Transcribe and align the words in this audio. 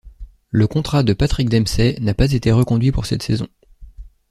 Le 0.49 0.65
contrat 0.65 1.03
de 1.03 1.13
Patrick 1.13 1.47
Dempsey 1.47 1.95
n'a 2.01 2.15
pas 2.15 2.31
été 2.31 2.51
reconduit 2.51 2.91
pour 2.91 3.05
cette 3.05 3.21
saison. 3.21 3.47